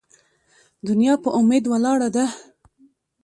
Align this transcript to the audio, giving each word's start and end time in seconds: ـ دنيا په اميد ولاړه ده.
ـ 0.43 0.85
دنيا 0.87 1.13
په 1.23 1.29
اميد 1.39 1.63
ولاړه 1.67 2.09
ده. 2.15 2.25